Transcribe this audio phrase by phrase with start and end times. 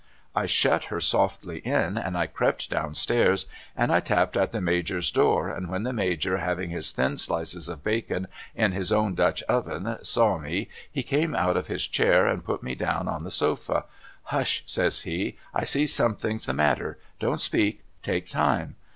[0.35, 3.45] I shut her softly in and I crept down stairs
[3.77, 7.69] and I tapped at the Major's door, and when the Major having his thin slices
[7.69, 8.25] of bacon
[8.55, 12.63] in his own Dutch oven saw me he came out of his chair and put
[12.63, 13.85] me down on the sofa.'
[14.33, 16.97] Hush!' says he,' I see something's the matter.
[17.19, 18.77] Don't speak— take time.'